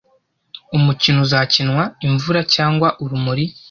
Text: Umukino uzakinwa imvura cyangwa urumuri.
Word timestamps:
Umukino 0.77 1.17
uzakinwa 1.25 1.83
imvura 2.07 2.41
cyangwa 2.53 2.87
urumuri. 3.03 3.45